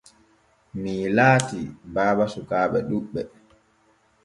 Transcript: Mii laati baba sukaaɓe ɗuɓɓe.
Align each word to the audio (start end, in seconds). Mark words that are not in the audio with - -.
Mii 0.81 1.03
laati 1.15 1.59
baba 1.93 2.25
sukaaɓe 2.33 2.79
ɗuɓɓe. 2.89 3.21